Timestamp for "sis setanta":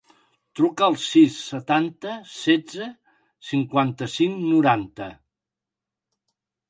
1.01-2.15